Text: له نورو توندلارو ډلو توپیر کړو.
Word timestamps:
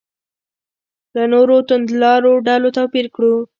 له 1.15 1.23
نورو 1.33 1.55
توندلارو 1.67 2.31
ډلو 2.47 2.67
توپیر 2.77 3.05
کړو. 3.15 3.33